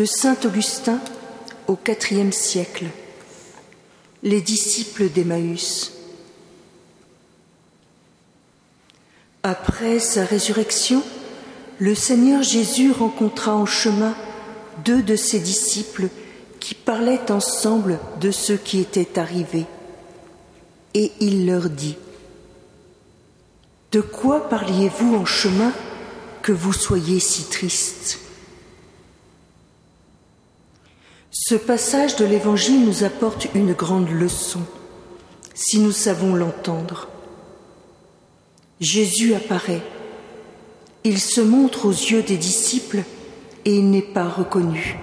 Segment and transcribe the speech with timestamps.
[0.00, 0.98] De Saint Augustin
[1.68, 2.86] au IVe siècle.
[4.22, 5.92] Les disciples d'Emmaüs.
[9.42, 11.02] Après sa résurrection,
[11.78, 14.14] le Seigneur Jésus rencontra en chemin
[14.86, 16.08] deux de ses disciples
[16.60, 19.66] qui parlaient ensemble de ce qui était arrivé.
[20.94, 21.98] Et il leur dit,
[23.92, 25.74] De quoi parliez-vous en chemin
[26.40, 28.29] que vous soyez si tristes?
[31.50, 34.60] Ce passage de l'Évangile nous apporte une grande leçon,
[35.52, 37.08] si nous savons l'entendre.
[38.78, 39.82] Jésus apparaît,
[41.02, 43.02] il se montre aux yeux des disciples
[43.64, 44.96] et il n'est pas reconnu.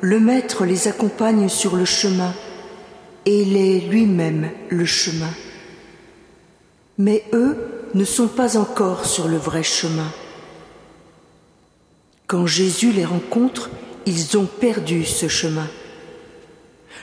[0.00, 2.34] Le Maître les accompagne sur le chemin
[3.26, 5.30] et il est lui-même le chemin.
[6.98, 7.56] Mais eux
[7.94, 10.10] ne sont pas encore sur le vrai chemin.
[12.26, 13.70] Quand Jésus les rencontre,
[14.06, 15.68] ils ont perdu ce chemin.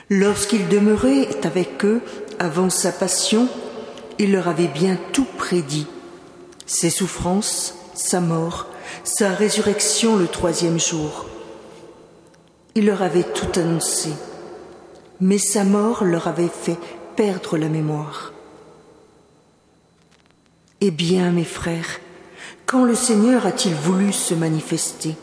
[0.08, 2.00] Lorsqu'il demeurait avec eux
[2.38, 3.48] avant sa passion,
[4.18, 5.86] il leur avait bien tout prédit
[6.70, 8.68] ses souffrances, sa mort,
[9.02, 11.26] sa résurrection le troisième jour.
[12.76, 14.10] Il leur avait tout annoncé,
[15.20, 16.78] mais sa mort leur avait fait
[17.16, 18.32] perdre la mémoire.
[20.80, 21.98] Eh bien, mes frères,
[22.66, 25.16] quand le Seigneur a-t-il voulu se manifester?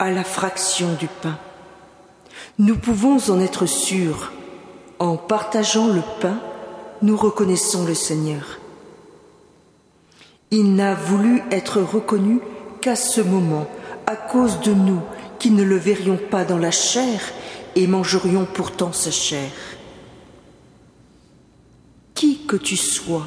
[0.00, 1.36] À la fraction du pain.
[2.60, 4.30] Nous pouvons en être sûrs.
[5.00, 6.38] En partageant le pain,
[7.02, 8.60] nous reconnaissons le Seigneur.
[10.52, 12.38] Il n'a voulu être reconnu
[12.80, 13.66] qu'à ce moment,
[14.06, 15.00] à cause de nous
[15.40, 17.20] qui ne le verrions pas dans la chair
[17.74, 19.50] et mangerions pourtant sa chair.
[22.14, 23.26] Qui que tu sois,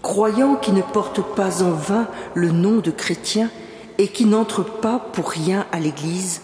[0.00, 3.50] croyant qui ne porte pas en vain le nom de chrétien
[3.98, 6.42] et qui n'entre pas pour rien à l'Église,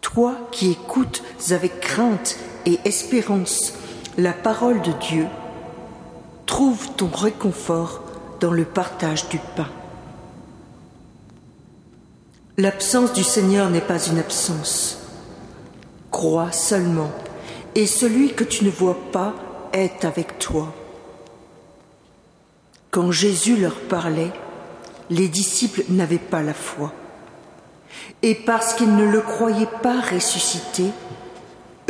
[0.00, 3.74] toi qui écoutes avec crainte et espérance
[4.18, 5.26] la parole de Dieu,
[6.46, 8.02] trouve ton réconfort
[8.40, 9.68] dans le partage du pain.
[12.56, 14.98] L'absence du Seigneur n'est pas une absence.
[16.10, 17.10] Crois seulement,
[17.74, 19.34] et celui que tu ne vois pas
[19.74, 20.72] est avec toi.
[22.90, 24.32] Quand Jésus leur parlait,
[25.10, 26.92] les disciples n'avaient pas la foi.
[28.22, 30.84] Et parce qu'ils ne le croyaient pas ressuscité,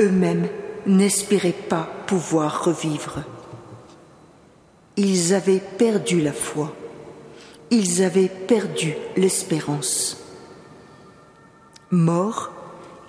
[0.00, 0.48] eux-mêmes
[0.86, 3.24] n'espéraient pas pouvoir revivre.
[4.96, 6.72] Ils avaient perdu la foi.
[7.70, 10.18] Ils avaient perdu l'espérance.
[11.90, 12.50] Mort,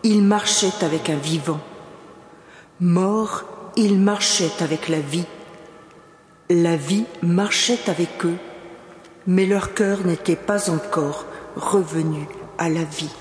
[0.03, 1.59] ils marchaient avec un vivant.
[2.79, 3.43] Mort,
[3.75, 5.25] ils marchaient avec la vie.
[6.49, 8.37] La vie marchait avec eux,
[9.27, 12.27] mais leur cœur n'était pas encore revenu
[12.57, 13.13] à la vie.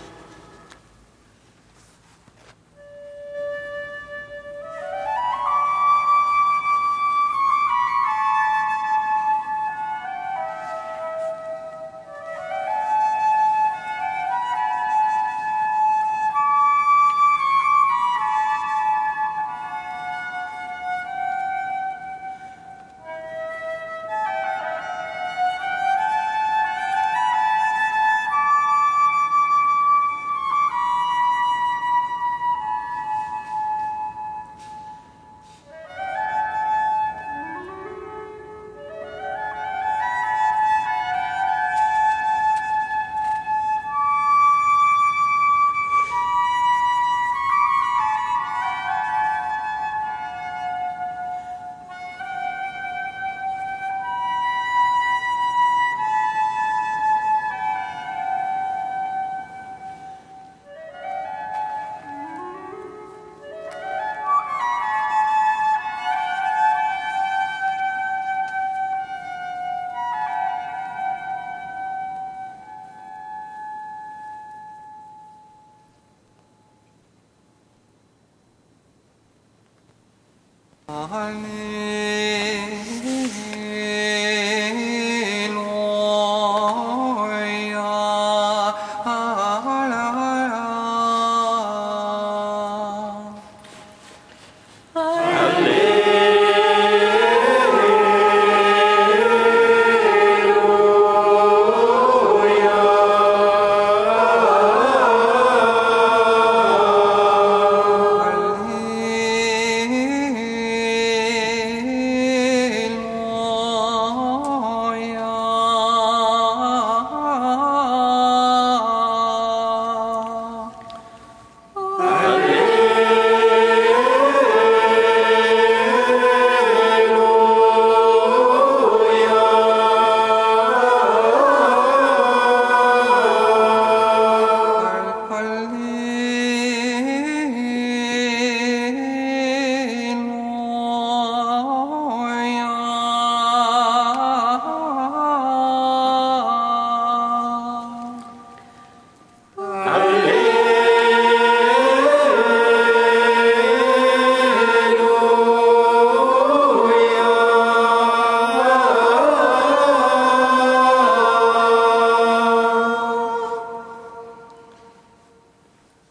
[81.08, 81.85] 爱你。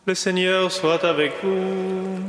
[0.07, 2.19] Le Seigneur soit avec vous.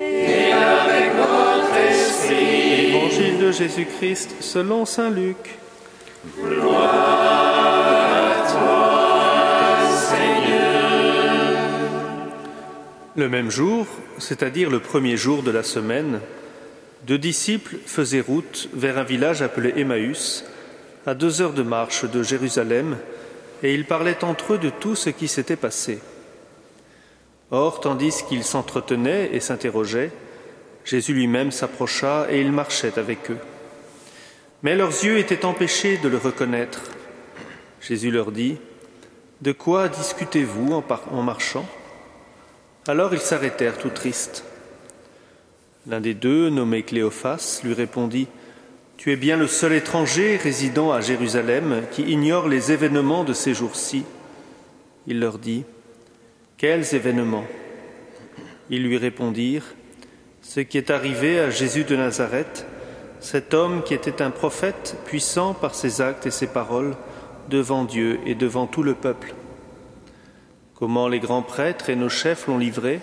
[0.00, 2.86] Et avec votre esprit.
[2.86, 5.58] Évangile de Jésus-Christ selon Saint Luc.
[6.42, 6.80] Gloire
[8.08, 11.42] à toi, Seigneur.
[13.14, 16.20] Le même jour, c'est-à-dire le premier jour de la semaine,
[17.06, 20.46] deux disciples faisaient route vers un village appelé Emmaüs,
[21.04, 22.96] à deux heures de marche de Jérusalem,
[23.62, 25.98] et ils parlaient entre eux de tout ce qui s'était passé.
[27.50, 30.10] Or, tandis qu'ils s'entretenaient et s'interrogeaient,
[30.84, 33.38] Jésus lui-même s'approcha et il marchait avec eux.
[34.62, 36.82] Mais leurs yeux étaient empêchés de le reconnaître.
[37.80, 38.56] Jésus leur dit,
[39.42, 41.66] De quoi discutez-vous en, marchant?
[42.88, 44.44] Alors ils s'arrêtèrent tout tristes.
[45.86, 48.26] L'un des deux, nommé Cléophas, lui répondit,
[48.96, 53.54] Tu es bien le seul étranger résidant à Jérusalem qui ignore les événements de ces
[53.54, 54.04] jours-ci.
[55.06, 55.64] Il leur dit,
[56.58, 57.46] quels événements?
[58.70, 59.74] Ils lui répondirent
[60.42, 62.66] Ce qui est arrivé à Jésus de Nazareth,
[63.20, 66.96] cet homme qui était un prophète puissant par ses actes et ses paroles
[67.50, 69.34] devant Dieu et devant tout le peuple.
[70.74, 73.00] Comment les grands prêtres et nos chefs l'ont livré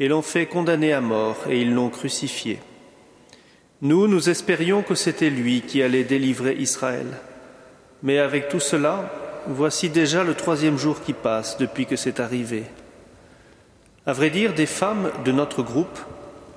[0.00, 2.58] et l'ont fait condamner à mort et ils l'ont crucifié.
[3.82, 7.06] Nous, nous espérions que c'était lui qui allait délivrer Israël.
[8.02, 9.12] Mais avec tout cela,
[9.46, 12.64] voici déjà le troisième jour qui passe depuis que c'est arrivé.
[14.06, 15.98] À vrai dire, des femmes de notre groupe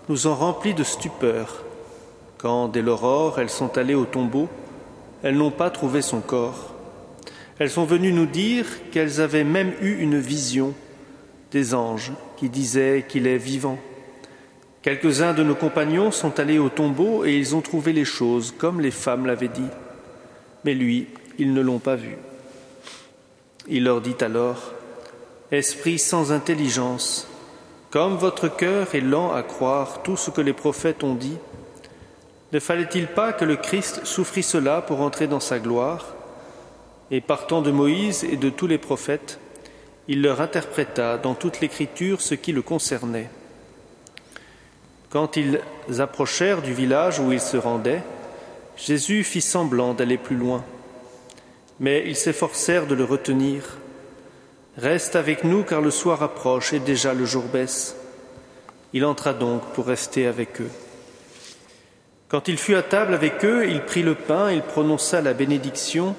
[0.10, 1.64] nous ont remplis de stupeur
[2.38, 4.50] quand, dès l'aurore, elles sont allées au tombeau,
[5.24, 6.76] elles n'ont pas trouvé son corps.
[7.58, 10.74] Elles sont venues nous dire qu'elles avaient même eu une vision
[11.52, 13.80] des anges qui disaient qu'il est vivant.
[14.82, 18.82] Quelques-uns de nos compagnons sont allés au tombeau et ils ont trouvé les choses comme
[18.82, 19.72] les femmes l'avaient dit.
[20.64, 21.08] Mais lui,
[21.40, 22.18] ils ne l'ont pas vu.
[23.68, 24.74] Il leur dit alors,
[25.52, 27.28] Esprit sans intelligence,
[27.90, 31.38] comme votre cœur est lent à croire tout ce que les prophètes ont dit,
[32.52, 36.16] ne fallait-il pas que le Christ souffrit cela pour entrer dans sa gloire?
[37.12, 39.40] Et partant de Moïse et de tous les prophètes,
[40.08, 43.30] il leur interpréta dans toute l'Écriture ce qui le concernait.
[45.10, 45.60] Quand ils
[46.00, 48.04] approchèrent du village où ils se rendaient,
[48.78, 50.64] Jésus fit semblant d'aller plus loin.
[51.80, 53.78] Mais ils s'efforcèrent de le retenir.
[54.78, 57.96] Reste avec nous car le soir approche et déjà le jour baisse.
[58.94, 60.70] Il entra donc pour rester avec eux.
[62.28, 66.16] Quand il fut à table avec eux, il prit le pain, il prononça la bénédiction,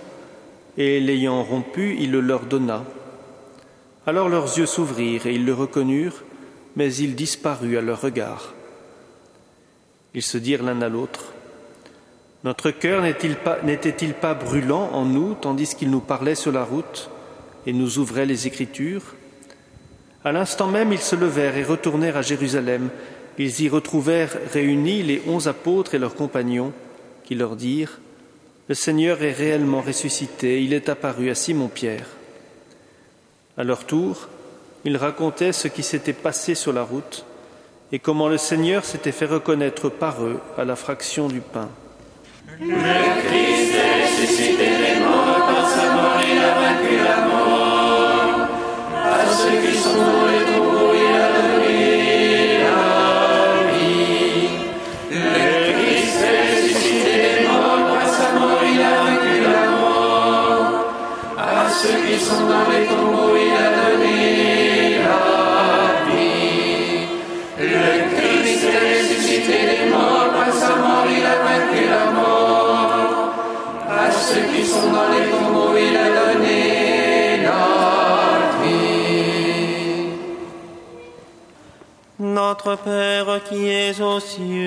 [0.78, 2.85] et l'ayant rompu, il le leur donna.
[4.07, 6.23] Alors leurs yeux s'ouvrirent et ils le reconnurent,
[6.76, 8.54] mais il disparut à leur regard.
[10.14, 11.33] Ils se dirent l'un à l'autre,
[12.45, 17.11] notre cœur n'était-il pas, brûlant en nous tandis qu'il nous parlait sur la route
[17.66, 19.14] et nous ouvrait les Écritures?
[20.25, 22.90] À l'instant même, ils se levèrent et retournèrent à Jérusalem.
[23.38, 26.73] Ils y retrouvèrent réunis les onze apôtres et leurs compagnons,
[27.25, 27.99] qui leur dirent
[28.69, 32.07] Le Seigneur est réellement ressuscité, il est apparu à Simon-Pierre.
[33.59, 34.28] À leur tour,
[34.85, 37.25] ils racontaient ce qui s'était passé sur la route
[37.93, 41.69] et comment le Seigneur s'était fait reconnaître par eux à la fraction du pain.
[42.58, 44.75] Le Christ
[82.76, 84.65] Père qui es aux cieux,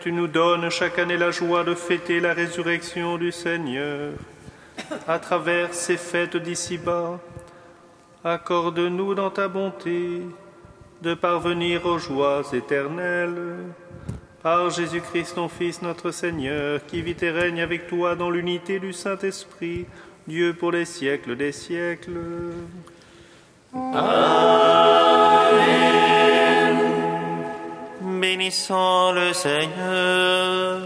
[0.00, 4.12] tu nous donnes chaque année la joie de fêter la résurrection du Seigneur.
[5.06, 7.18] À travers ces fêtes d'ici-bas,
[8.24, 10.22] accorde-nous dans ta bonté
[11.02, 13.56] de parvenir aux joies éternelles.
[14.42, 18.92] Par Jésus-Christ, ton Fils, notre Seigneur, qui vit et règne avec toi dans l'unité du
[18.92, 19.86] Saint-Esprit,
[20.26, 22.20] Dieu pour les siècles des siècles.
[28.38, 30.78] Bénissons le Seigneur.